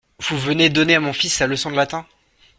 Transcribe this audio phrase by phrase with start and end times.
[0.27, 2.07] Vous venez donner à mon fils sa leçon de latin?